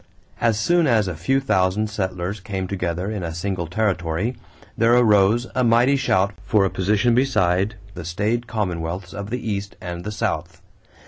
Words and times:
As 0.39 0.59
soon 0.59 0.87
as 0.87 1.07
a 1.07 1.13
few 1.15 1.39
thousand 1.39 1.87
settlers 1.87 2.39
came 2.39 2.67
together 2.67 3.11
in 3.11 3.21
a 3.21 3.35
single 3.35 3.67
territory, 3.67 4.35
there 4.75 4.95
arose 4.95 5.45
a 5.53 5.63
mighty 5.63 5.95
shout 5.95 6.33
for 6.43 6.65
a 6.65 6.71
position 6.71 7.13
beside 7.13 7.75
the 7.93 8.03
staid 8.03 8.47
commonwealths 8.47 9.13
of 9.13 9.29
the 9.29 9.47
East 9.47 9.75
and 9.79 10.03
the 10.03 10.11
South. 10.11 10.59